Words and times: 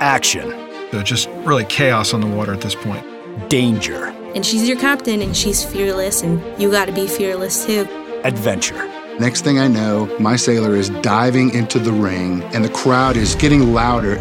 Action. 0.00 0.50
So 0.92 1.02
just 1.02 1.28
really 1.44 1.64
chaos 1.64 2.14
on 2.14 2.20
the 2.20 2.26
water 2.26 2.54
at 2.54 2.60
this 2.60 2.74
point. 2.74 3.04
Danger. 3.48 4.06
And 4.34 4.44
she's 4.46 4.68
your 4.68 4.78
captain, 4.78 5.22
and 5.22 5.36
she's 5.36 5.64
fearless, 5.64 6.22
and 6.22 6.40
you 6.60 6.70
gotta 6.70 6.92
be 6.92 7.06
fearless 7.06 7.66
too. 7.66 7.86
Adventure. 8.24 8.86
Next 9.18 9.42
thing 9.42 9.58
I 9.58 9.66
know, 9.66 10.06
my 10.20 10.36
sailor 10.36 10.76
is 10.76 10.90
diving 11.02 11.52
into 11.52 11.80
the 11.80 11.92
ring, 11.92 12.42
and 12.54 12.64
the 12.64 12.68
crowd 12.68 13.16
is 13.16 13.34
getting 13.34 13.74
louder. 13.74 14.16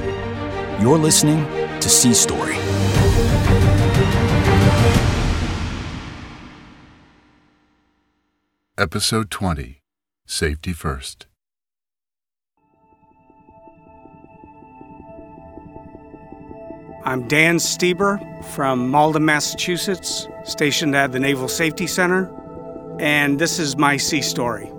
You're 0.81 0.97
listening 0.97 1.45
to 1.79 1.89
Sea 1.89 2.13
Story. 2.13 2.55
Episode 8.79 9.29
20 9.29 9.81
Safety 10.25 10.73
First. 10.73 11.27
I'm 17.07 17.25
Dan 17.29 17.55
Stieber 17.55 18.19
from 18.47 18.89
Malden, 18.89 19.23
Massachusetts, 19.23 20.27
stationed 20.43 20.93
at 20.93 21.13
the 21.13 21.19
Naval 21.21 21.47
Safety 21.47 21.87
Center, 21.87 22.29
and 22.99 23.39
this 23.39 23.59
is 23.59 23.77
my 23.77 23.95
sea 23.95 24.21
story. 24.21 24.69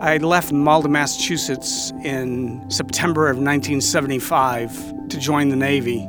I 0.00 0.16
left 0.22 0.52
Malden, 0.52 0.90
Massachusetts 0.90 1.92
in 2.02 2.64
September 2.70 3.28
of 3.28 3.36
1975 3.36 5.08
to 5.10 5.18
join 5.18 5.50
the 5.50 5.56
Navy. 5.56 6.08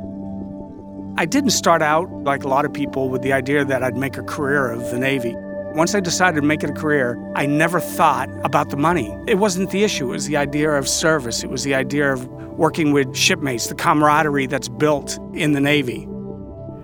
I 1.18 1.26
didn't 1.26 1.50
start 1.50 1.82
out, 1.82 2.10
like 2.24 2.44
a 2.44 2.48
lot 2.48 2.64
of 2.64 2.72
people, 2.72 3.10
with 3.10 3.20
the 3.20 3.34
idea 3.34 3.62
that 3.62 3.82
I'd 3.82 3.98
make 3.98 4.16
a 4.16 4.22
career 4.22 4.70
of 4.70 4.90
the 4.90 4.98
Navy. 4.98 5.36
Once 5.76 5.94
I 5.94 6.00
decided 6.00 6.40
to 6.40 6.46
make 6.46 6.62
it 6.62 6.70
a 6.70 6.72
career, 6.72 7.22
I 7.34 7.44
never 7.44 7.80
thought 7.80 8.30
about 8.44 8.70
the 8.70 8.78
money. 8.78 9.14
It 9.26 9.34
wasn't 9.34 9.70
the 9.70 9.84
issue, 9.84 10.08
it 10.08 10.12
was 10.12 10.26
the 10.26 10.38
idea 10.38 10.70
of 10.70 10.88
service, 10.88 11.44
it 11.44 11.50
was 11.50 11.64
the 11.64 11.74
idea 11.74 12.14
of 12.14 12.26
working 12.28 12.92
with 12.92 13.14
shipmates, 13.14 13.66
the 13.66 13.74
camaraderie 13.74 14.46
that's 14.46 14.70
built 14.70 15.18
in 15.34 15.52
the 15.52 15.60
Navy. 15.60 16.04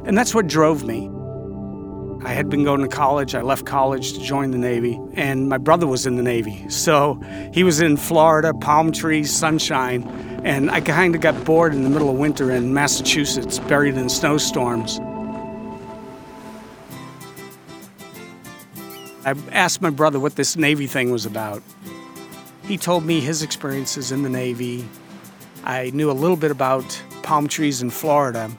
And 0.04 0.18
that's 0.18 0.34
what 0.34 0.46
drove 0.46 0.84
me. 0.84 1.08
I 2.22 2.34
had 2.34 2.50
been 2.50 2.64
going 2.64 2.82
to 2.82 2.88
college. 2.88 3.34
I 3.34 3.40
left 3.40 3.64
college 3.64 4.12
to 4.12 4.20
join 4.20 4.50
the 4.50 4.58
Navy, 4.58 5.00
and 5.14 5.48
my 5.48 5.56
brother 5.56 5.86
was 5.86 6.04
in 6.04 6.16
the 6.16 6.22
Navy. 6.22 6.68
So 6.68 7.18
he 7.54 7.64
was 7.64 7.80
in 7.80 7.96
Florida, 7.96 8.52
palm 8.52 8.92
trees, 8.92 9.32
sunshine, 9.32 10.02
and 10.44 10.70
I 10.70 10.82
kind 10.82 11.14
of 11.14 11.22
got 11.22 11.44
bored 11.46 11.72
in 11.74 11.82
the 11.82 11.88
middle 11.88 12.10
of 12.10 12.16
winter 12.16 12.50
in 12.50 12.74
Massachusetts, 12.74 13.58
buried 13.58 13.96
in 13.96 14.10
snowstorms. 14.10 15.00
I 19.24 19.34
asked 19.52 19.80
my 19.80 19.90
brother 19.90 20.18
what 20.18 20.36
this 20.36 20.56
Navy 20.56 20.86
thing 20.86 21.10
was 21.10 21.26
about. 21.26 21.62
He 22.64 22.76
told 22.76 23.04
me 23.04 23.20
his 23.20 23.42
experiences 23.42 24.10
in 24.10 24.22
the 24.22 24.28
Navy. 24.28 24.84
I 25.64 25.90
knew 25.90 26.10
a 26.10 26.12
little 26.12 26.36
bit 26.36 26.50
about 26.50 27.00
palm 27.22 27.46
trees 27.46 27.82
in 27.82 27.90
Florida. 27.90 28.50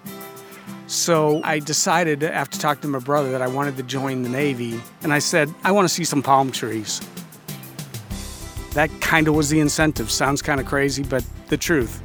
So 0.87 1.41
I 1.43 1.59
decided 1.59 2.23
after 2.23 2.59
talking 2.59 2.83
to 2.83 2.87
my 2.87 2.99
brother 2.99 3.31
that 3.31 3.41
I 3.41 3.47
wanted 3.47 3.77
to 3.77 3.83
join 3.83 4.21
the 4.21 4.29
Navy. 4.29 4.79
And 5.01 5.11
I 5.11 5.19
said, 5.19 5.53
I 5.63 5.71
want 5.71 5.87
to 5.87 5.93
see 5.93 6.05
some 6.05 6.21
palm 6.21 6.51
trees. 6.51 7.01
That 8.73 8.89
kind 9.01 9.27
of 9.27 9.35
was 9.35 9.49
the 9.49 9.59
incentive. 9.59 10.11
Sounds 10.11 10.41
kind 10.41 10.59
of 10.59 10.65
crazy, 10.65 11.03
but 11.03 11.25
the 11.47 11.57
truth. 11.57 12.01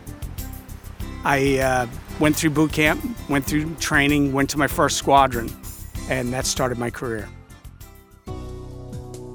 I 1.25 1.59
uh, 1.59 1.87
went 2.19 2.37
through 2.37 2.51
boot 2.51 2.73
camp, 2.73 3.05
went 3.29 3.45
through 3.45 3.75
training, 3.77 4.33
went 4.33 4.51
to 4.51 4.59
my 4.59 4.67
first 4.67 4.97
squadron, 4.97 5.51
and 6.09 6.33
that 6.33 6.47
started 6.47 6.79
my 6.79 6.91
career. 6.91 7.29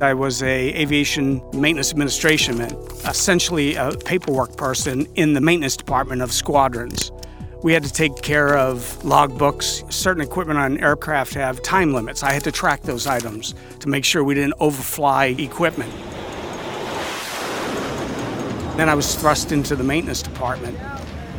I 0.03 0.13
was 0.13 0.43
a 0.43 0.73
aviation 0.73 1.41
maintenance 1.53 1.91
administration 1.91 2.57
man, 2.57 2.73
essentially 3.07 3.75
a 3.75 3.91
paperwork 3.91 4.57
person 4.57 5.07
in 5.15 5.33
the 5.33 5.41
maintenance 5.41 5.77
department 5.77 6.21
of 6.21 6.33
squadrons. 6.33 7.11
We 7.63 7.71
had 7.71 7.83
to 7.83 7.93
take 7.93 8.21
care 8.21 8.57
of 8.57 8.79
logbooks. 9.03 9.91
Certain 9.91 10.21
equipment 10.21 10.59
on 10.59 10.77
aircraft 10.79 11.33
have 11.35 11.61
time 11.61 11.93
limits. 11.93 12.21
I 12.21 12.33
had 12.33 12.43
to 12.43 12.51
track 12.51 12.81
those 12.81 13.07
items 13.07 13.55
to 13.79 13.87
make 13.87 14.03
sure 14.03 14.23
we 14.23 14.33
didn't 14.33 14.55
overfly 14.59 15.35
equipment. 15.37 15.93
Then 18.75 18.89
I 18.89 18.95
was 18.95 19.15
thrust 19.15 19.53
into 19.53 19.75
the 19.77 19.83
maintenance 19.83 20.21
department. 20.21 20.77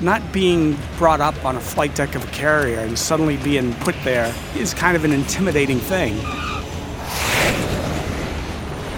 Not 0.01 0.33
being 0.33 0.79
brought 0.97 1.21
up 1.21 1.45
on 1.45 1.57
a 1.57 1.61
flight 1.61 1.95
deck 1.95 2.15
of 2.15 2.25
a 2.25 2.31
carrier 2.33 2.79
and 2.79 2.99
suddenly 2.99 3.37
being 3.37 3.75
put 3.75 3.95
there 4.05 4.35
is 4.57 4.73
kind 4.73 4.97
of 4.97 5.05
an 5.05 5.13
intimidating 5.13 5.79
thing. 5.79 6.19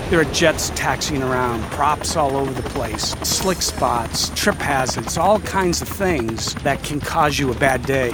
There 0.09 0.21
are 0.21 0.25
jets 0.27 0.71
taxiing 0.77 1.21
around, 1.21 1.65
props 1.73 2.15
all 2.15 2.37
over 2.37 2.53
the 2.53 2.69
place, 2.71 3.11
slick 3.25 3.61
spots, 3.61 4.31
trip 4.37 4.55
hazards, 4.55 5.19
all 5.19 5.41
kinds 5.41 5.83
of 5.83 5.89
things 5.89 6.55
that 6.63 6.81
can 6.85 7.01
cause 7.01 7.41
you 7.41 7.51
a 7.51 7.55
bad 7.57 7.83
day. 7.85 8.11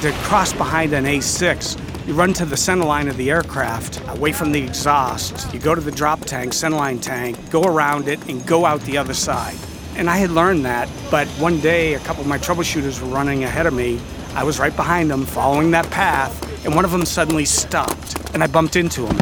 To 0.00 0.12
cross 0.22 0.54
behind 0.54 0.94
an 0.94 1.04
A6, 1.04 2.06
you 2.06 2.14
run 2.14 2.32
to 2.32 2.46
the 2.46 2.56
centerline 2.56 3.10
of 3.10 3.18
the 3.18 3.30
aircraft, 3.30 4.00
away 4.08 4.32
from 4.32 4.52
the 4.52 4.62
exhaust. 4.62 5.52
You 5.52 5.60
go 5.60 5.74
to 5.74 5.82
the 5.82 5.92
drop 5.92 6.20
tank, 6.20 6.54
centerline 6.54 7.02
tank, 7.02 7.38
go 7.50 7.64
around 7.64 8.08
it, 8.08 8.26
and 8.30 8.46
go 8.46 8.64
out 8.64 8.80
the 8.80 8.96
other 8.96 9.14
side. 9.14 9.58
And 9.96 10.08
I 10.08 10.16
had 10.16 10.30
learned 10.30 10.64
that, 10.64 10.88
but 11.10 11.28
one 11.38 11.60
day 11.60 11.94
a 11.94 12.00
couple 12.00 12.22
of 12.22 12.28
my 12.28 12.38
troubleshooters 12.38 13.02
were 13.02 13.14
running 13.14 13.44
ahead 13.44 13.66
of 13.66 13.74
me. 13.74 14.00
I 14.34 14.42
was 14.42 14.58
right 14.58 14.74
behind 14.74 15.10
them, 15.10 15.26
following 15.26 15.70
that 15.72 15.90
path, 15.90 16.43
and 16.64 16.74
one 16.74 16.84
of 16.84 16.90
them 16.90 17.04
suddenly 17.04 17.44
stopped, 17.44 18.18
and 18.34 18.42
I 18.42 18.46
bumped 18.46 18.76
into 18.76 19.06
him. 19.06 19.16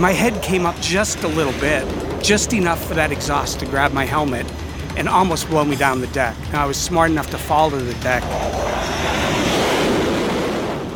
My 0.00 0.12
head 0.12 0.42
came 0.42 0.66
up 0.66 0.78
just 0.80 1.22
a 1.22 1.28
little 1.28 1.58
bit, 1.60 1.84
just 2.22 2.52
enough 2.52 2.84
for 2.84 2.94
that 2.94 3.12
exhaust 3.12 3.60
to 3.60 3.66
grab 3.66 3.92
my 3.92 4.04
helmet 4.04 4.46
and 4.96 5.08
almost 5.08 5.48
blow 5.48 5.64
me 5.64 5.76
down 5.76 6.00
the 6.00 6.06
deck. 6.08 6.36
Now, 6.52 6.64
I 6.64 6.66
was 6.66 6.76
smart 6.76 7.10
enough 7.10 7.30
to 7.30 7.38
fall 7.38 7.70
to 7.70 7.76
the 7.76 7.94
deck. 8.02 8.22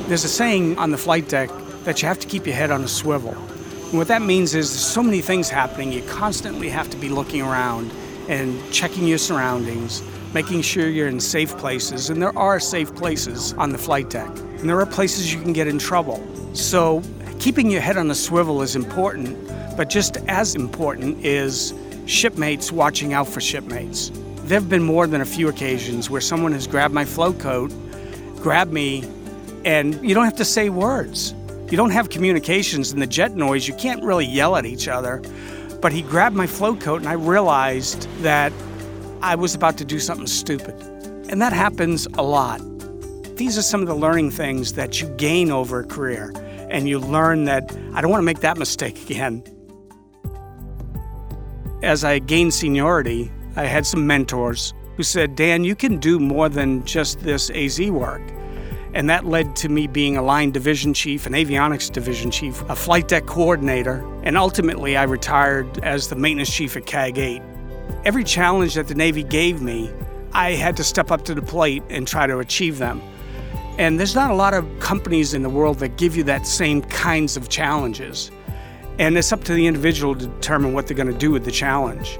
There's 0.08 0.24
a 0.24 0.28
saying 0.28 0.76
on 0.78 0.90
the 0.90 0.98
flight 0.98 1.28
deck 1.28 1.50
that 1.84 2.02
you 2.02 2.08
have 2.08 2.18
to 2.18 2.26
keep 2.26 2.46
your 2.46 2.56
head 2.56 2.70
on 2.70 2.82
a 2.82 2.88
swivel. 2.88 3.34
And 3.34 3.98
what 3.98 4.08
that 4.08 4.22
means 4.22 4.54
is 4.54 4.70
there's 4.70 4.84
so 4.84 5.02
many 5.02 5.20
things 5.20 5.48
happening, 5.48 5.92
you 5.92 6.02
constantly 6.02 6.68
have 6.68 6.90
to 6.90 6.96
be 6.96 7.08
looking 7.08 7.42
around 7.42 7.92
and 8.28 8.60
checking 8.72 9.06
your 9.06 9.18
surroundings, 9.18 10.02
making 10.32 10.62
sure 10.62 10.88
you're 10.88 11.08
in 11.08 11.20
safe 11.20 11.56
places. 11.58 12.10
And 12.10 12.22
there 12.22 12.36
are 12.38 12.60
safe 12.60 12.94
places 12.94 13.52
on 13.54 13.70
the 13.70 13.78
flight 13.78 14.10
deck, 14.10 14.28
and 14.28 14.68
there 14.68 14.80
are 14.80 14.86
places 14.86 15.32
you 15.32 15.40
can 15.40 15.52
get 15.52 15.66
in 15.66 15.78
trouble. 15.78 16.24
So, 16.54 17.02
keeping 17.38 17.70
your 17.70 17.80
head 17.80 17.96
on 17.96 18.10
a 18.10 18.14
swivel 18.14 18.62
is 18.62 18.76
important, 18.76 19.36
but 19.76 19.88
just 19.88 20.16
as 20.28 20.54
important 20.54 21.24
is 21.24 21.74
shipmates 22.06 22.72
watching 22.72 23.12
out 23.12 23.28
for 23.28 23.40
shipmates. 23.40 24.10
There 24.44 24.58
have 24.58 24.68
been 24.68 24.82
more 24.82 25.06
than 25.06 25.20
a 25.20 25.24
few 25.24 25.48
occasions 25.48 26.10
where 26.10 26.20
someone 26.20 26.52
has 26.52 26.66
grabbed 26.66 26.92
my 26.92 27.04
float 27.04 27.38
coat, 27.38 27.72
grabbed 28.36 28.72
me, 28.72 29.04
and 29.64 29.94
you 30.06 30.14
don't 30.14 30.24
have 30.24 30.36
to 30.36 30.44
say 30.44 30.70
words. 30.70 31.34
You 31.70 31.76
don't 31.76 31.90
have 31.90 32.10
communications 32.10 32.92
in 32.92 32.98
the 32.98 33.06
jet 33.06 33.36
noise. 33.36 33.68
You 33.68 33.74
can't 33.74 34.02
really 34.02 34.26
yell 34.26 34.56
at 34.56 34.66
each 34.66 34.88
other. 34.88 35.22
But 35.80 35.92
he 35.92 36.02
grabbed 36.02 36.34
my 36.34 36.46
float 36.46 36.80
coat, 36.80 37.00
and 37.00 37.08
I 37.08 37.12
realized 37.12 38.08
that 38.22 38.52
I 39.22 39.34
was 39.34 39.54
about 39.54 39.76
to 39.78 39.84
do 39.84 39.98
something 39.98 40.26
stupid. 40.26 40.74
And 41.28 41.42
that 41.42 41.52
happens 41.52 42.06
a 42.14 42.22
lot. 42.22 42.60
These 43.36 43.58
are 43.58 43.62
some 43.62 43.82
of 43.82 43.86
the 43.86 43.94
learning 43.94 44.30
things 44.30 44.72
that 44.74 45.00
you 45.00 45.08
gain 45.16 45.50
over 45.50 45.80
a 45.80 45.86
career. 45.86 46.32
And 46.70 46.88
you 46.88 46.98
learn 46.98 47.44
that 47.44 47.70
I 47.94 48.00
don't 48.00 48.10
want 48.10 48.20
to 48.20 48.26
make 48.26 48.40
that 48.40 48.56
mistake 48.56 49.10
again. 49.10 49.44
As 51.82 52.04
I 52.04 52.18
gained 52.18 52.54
seniority, 52.54 53.30
I 53.56 53.64
had 53.64 53.86
some 53.86 54.06
mentors 54.06 54.72
who 54.96 55.02
said, 55.02 55.34
Dan, 55.34 55.64
you 55.64 55.74
can 55.74 55.98
do 55.98 56.18
more 56.18 56.48
than 56.48 56.84
just 56.84 57.20
this 57.20 57.50
AZ 57.50 57.80
work. 57.90 58.22
And 58.94 59.08
that 59.08 59.24
led 59.24 59.54
to 59.56 59.68
me 59.68 59.86
being 59.86 60.16
a 60.16 60.22
line 60.22 60.50
division 60.50 60.94
chief, 60.94 61.26
an 61.26 61.34
avionics 61.34 61.92
division 61.92 62.30
chief, 62.30 62.62
a 62.68 62.76
flight 62.76 63.08
deck 63.08 63.26
coordinator, 63.26 64.04
and 64.24 64.36
ultimately 64.36 64.96
I 64.96 65.04
retired 65.04 65.78
as 65.84 66.08
the 66.08 66.16
maintenance 66.16 66.52
chief 66.52 66.76
at 66.76 66.86
CAG 66.86 67.18
8. 67.18 67.42
Every 68.04 68.24
challenge 68.24 68.74
that 68.74 68.88
the 68.88 68.94
Navy 68.94 69.22
gave 69.22 69.60
me, 69.60 69.90
I 70.32 70.52
had 70.52 70.76
to 70.76 70.84
step 70.84 71.10
up 71.10 71.24
to 71.24 71.34
the 71.34 71.42
plate 71.42 71.82
and 71.90 72.06
try 72.06 72.26
to 72.26 72.38
achieve 72.38 72.78
them. 72.78 73.02
And 73.78 73.98
there's 73.98 74.14
not 74.14 74.30
a 74.30 74.34
lot 74.34 74.54
of 74.54 74.66
companies 74.78 75.34
in 75.34 75.42
the 75.42 75.48
world 75.48 75.78
that 75.78 75.96
give 75.96 76.16
you 76.16 76.22
that 76.24 76.46
same 76.46 76.82
kinds 76.82 77.36
of 77.36 77.48
challenges. 77.48 78.30
And 78.98 79.16
it's 79.16 79.32
up 79.32 79.44
to 79.44 79.54
the 79.54 79.66
individual 79.66 80.14
to 80.14 80.26
determine 80.26 80.74
what 80.74 80.86
they're 80.86 80.96
going 80.96 81.12
to 81.12 81.18
do 81.18 81.30
with 81.30 81.44
the 81.44 81.50
challenge. 81.50 82.18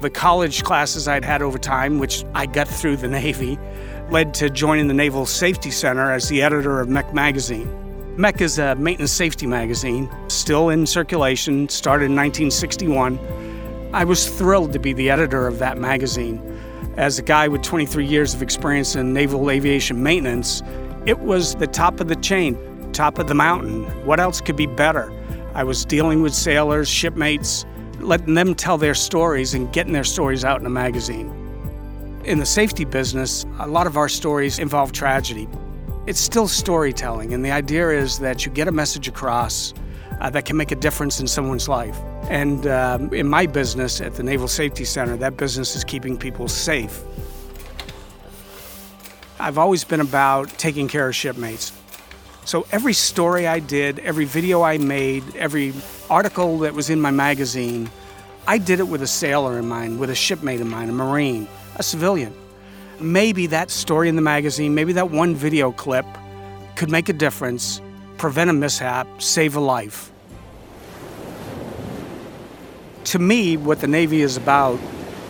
The 0.00 0.10
college 0.10 0.64
classes 0.64 1.08
I'd 1.08 1.24
had 1.24 1.42
over 1.42 1.58
time, 1.58 1.98
which 1.98 2.24
I 2.34 2.46
got 2.46 2.68
through 2.68 2.96
the 2.96 3.08
Navy, 3.22 3.58
led 4.10 4.34
to 4.34 4.50
joining 4.50 4.88
the 4.88 4.94
Naval 4.94 5.26
Safety 5.26 5.70
Center 5.70 6.10
as 6.10 6.28
the 6.28 6.42
editor 6.42 6.80
of 6.80 6.88
Mech 6.88 7.14
Magazine. 7.14 7.68
Mech 8.16 8.40
is 8.40 8.58
a 8.58 8.74
maintenance 8.76 9.12
safety 9.12 9.46
magazine, 9.46 10.10
still 10.28 10.70
in 10.70 10.86
circulation, 10.86 11.68
started 11.68 12.06
in 12.06 12.16
1961. 12.16 13.18
I 13.96 14.04
was 14.04 14.28
thrilled 14.28 14.74
to 14.74 14.78
be 14.78 14.92
the 14.92 15.08
editor 15.08 15.46
of 15.46 15.58
that 15.60 15.78
magazine. 15.78 16.38
As 16.98 17.18
a 17.18 17.22
guy 17.22 17.48
with 17.48 17.62
23 17.62 18.04
years 18.04 18.34
of 18.34 18.42
experience 18.42 18.94
in 18.94 19.14
naval 19.14 19.50
aviation 19.50 20.02
maintenance, 20.02 20.62
it 21.06 21.18
was 21.18 21.54
the 21.54 21.66
top 21.66 21.98
of 22.00 22.08
the 22.08 22.16
chain, 22.16 22.58
top 22.92 23.18
of 23.18 23.26
the 23.26 23.34
mountain. 23.34 23.84
What 24.04 24.20
else 24.20 24.42
could 24.42 24.54
be 24.54 24.66
better? 24.66 25.10
I 25.54 25.64
was 25.64 25.86
dealing 25.86 26.20
with 26.20 26.34
sailors, 26.34 26.90
shipmates, 26.90 27.64
letting 27.98 28.34
them 28.34 28.54
tell 28.54 28.76
their 28.76 28.94
stories 28.94 29.54
and 29.54 29.72
getting 29.72 29.94
their 29.94 30.04
stories 30.04 30.44
out 30.44 30.60
in 30.60 30.66
a 30.66 30.70
magazine. 30.70 31.32
In 32.26 32.38
the 32.38 32.44
safety 32.44 32.84
business, 32.84 33.46
a 33.60 33.66
lot 33.66 33.86
of 33.86 33.96
our 33.96 34.10
stories 34.10 34.58
involve 34.58 34.92
tragedy. 34.92 35.48
It's 36.06 36.20
still 36.20 36.48
storytelling, 36.48 37.32
and 37.32 37.42
the 37.42 37.50
idea 37.50 37.88
is 37.92 38.18
that 38.18 38.44
you 38.44 38.52
get 38.52 38.68
a 38.68 38.72
message 38.72 39.08
across 39.08 39.72
uh, 40.20 40.30
that 40.30 40.44
can 40.44 40.56
make 40.56 40.72
a 40.72 40.76
difference 40.76 41.20
in 41.20 41.26
someone's 41.26 41.68
life. 41.68 41.98
And 42.28 42.66
um, 42.66 43.12
in 43.14 43.28
my 43.28 43.46
business 43.46 44.00
at 44.00 44.14
the 44.14 44.22
Naval 44.22 44.48
Safety 44.48 44.84
Center, 44.84 45.16
that 45.18 45.36
business 45.36 45.76
is 45.76 45.84
keeping 45.84 46.16
people 46.16 46.48
safe. 46.48 47.02
I've 49.38 49.58
always 49.58 49.84
been 49.84 50.00
about 50.00 50.48
taking 50.58 50.88
care 50.88 51.08
of 51.08 51.14
shipmates. 51.14 51.72
So 52.44 52.66
every 52.72 52.92
story 52.92 53.46
I 53.46 53.58
did, 53.58 53.98
every 53.98 54.24
video 54.24 54.62
I 54.62 54.78
made, 54.78 55.24
every 55.36 55.74
article 56.08 56.60
that 56.60 56.74
was 56.74 56.90
in 56.90 57.00
my 57.00 57.10
magazine, 57.10 57.90
I 58.46 58.58
did 58.58 58.78
it 58.78 58.86
with 58.88 59.02
a 59.02 59.06
sailor 59.06 59.58
in 59.58 59.66
mind, 59.66 59.98
with 59.98 60.10
a 60.10 60.14
shipmate 60.14 60.60
in 60.60 60.68
mind, 60.68 60.88
a 60.88 60.92
Marine, 60.92 61.48
a 61.76 61.82
civilian. 61.82 62.32
Maybe 63.00 63.48
that 63.48 63.70
story 63.70 64.08
in 64.08 64.16
the 64.16 64.22
magazine, 64.22 64.74
maybe 64.74 64.92
that 64.94 65.10
one 65.10 65.34
video 65.34 65.72
clip 65.72 66.06
could 66.76 66.90
make 66.90 67.08
a 67.08 67.12
difference, 67.12 67.80
prevent 68.18 68.50
a 68.50 68.52
mishap, 68.52 69.06
save 69.20 69.56
a 69.56 69.60
life. 69.60 70.10
To 73.04 73.18
me, 73.18 73.56
what 73.56 73.80
the 73.80 73.86
Navy 73.86 74.22
is 74.22 74.36
about 74.36 74.80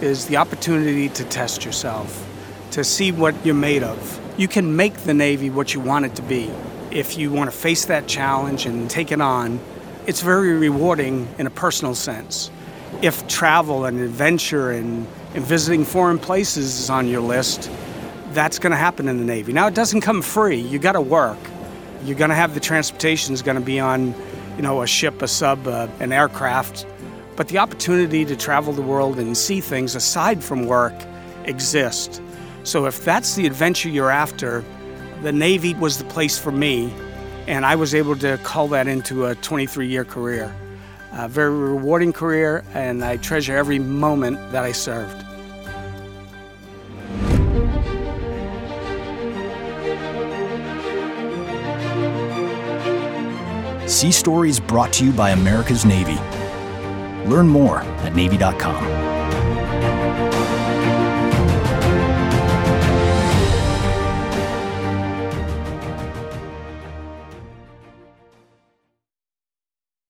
is 0.00 0.26
the 0.26 0.36
opportunity 0.36 1.08
to 1.10 1.24
test 1.24 1.64
yourself, 1.64 2.26
to 2.72 2.84
see 2.84 3.12
what 3.12 3.34
you're 3.44 3.54
made 3.54 3.82
of. 3.82 4.20
You 4.38 4.48
can 4.48 4.76
make 4.76 4.94
the 4.98 5.14
Navy 5.14 5.50
what 5.50 5.74
you 5.74 5.80
want 5.80 6.04
it 6.04 6.14
to 6.16 6.22
be. 6.22 6.50
If 6.90 7.18
you 7.18 7.30
want 7.30 7.50
to 7.50 7.56
face 7.56 7.86
that 7.86 8.06
challenge 8.06 8.66
and 8.66 8.88
take 8.88 9.12
it 9.12 9.20
on, 9.20 9.60
it's 10.06 10.20
very 10.20 10.52
rewarding 10.54 11.28
in 11.38 11.46
a 11.46 11.50
personal 11.50 11.94
sense. 11.94 12.50
If 13.02 13.26
travel 13.26 13.84
and 13.84 14.00
adventure 14.00 14.70
and, 14.70 15.06
and 15.34 15.44
visiting 15.44 15.84
foreign 15.84 16.18
places 16.18 16.78
is 16.78 16.90
on 16.90 17.08
your 17.08 17.20
list, 17.20 17.70
that's 18.30 18.58
going 18.58 18.70
to 18.70 18.76
happen 18.76 19.08
in 19.08 19.18
the 19.18 19.24
Navy. 19.24 19.52
Now, 19.52 19.66
it 19.66 19.74
doesn't 19.74 20.02
come 20.02 20.22
free. 20.22 20.60
You 20.60 20.78
got 20.78 20.92
to 20.92 21.00
work. 21.00 21.38
You're 22.06 22.16
going 22.16 22.30
to 22.30 22.36
have 22.36 22.54
the 22.54 22.60
transportation 22.60 23.34
is 23.34 23.42
going 23.42 23.56
to 23.56 23.64
be 23.64 23.80
on, 23.80 24.14
you 24.56 24.62
know, 24.62 24.80
a 24.80 24.86
ship, 24.86 25.22
a 25.22 25.26
sub, 25.26 25.66
uh, 25.66 25.88
an 25.98 26.12
aircraft. 26.12 26.86
But 27.34 27.48
the 27.48 27.58
opportunity 27.58 28.24
to 28.24 28.36
travel 28.36 28.72
the 28.72 28.80
world 28.80 29.18
and 29.18 29.36
see 29.36 29.60
things 29.60 29.96
aside 29.96 30.44
from 30.44 30.66
work 30.66 30.94
exists. 31.46 32.20
So 32.62 32.86
if 32.86 33.04
that's 33.04 33.34
the 33.34 33.44
adventure 33.44 33.88
you're 33.88 34.12
after, 34.12 34.64
the 35.22 35.32
Navy 35.32 35.74
was 35.74 35.98
the 35.98 36.04
place 36.04 36.38
for 36.38 36.52
me, 36.52 36.94
and 37.48 37.66
I 37.66 37.74
was 37.74 37.92
able 37.92 38.14
to 38.18 38.38
call 38.38 38.68
that 38.68 38.86
into 38.86 39.26
a 39.26 39.34
23 39.34 39.88
year 39.88 40.04
career. 40.04 40.54
A 41.12 41.28
very 41.28 41.50
rewarding 41.50 42.12
career, 42.12 42.62
and 42.72 43.04
I 43.04 43.16
treasure 43.16 43.56
every 43.56 43.80
moment 43.80 44.52
that 44.52 44.62
I 44.62 44.70
served. 44.70 45.25
Sea 53.96 54.12
Stories 54.12 54.60
brought 54.60 54.92
to 54.92 55.06
you 55.06 55.10
by 55.10 55.30
America's 55.30 55.86
Navy. 55.86 56.18
Learn 57.30 57.48
more 57.48 57.78
at 57.80 58.14
Navy.com. 58.14 59.05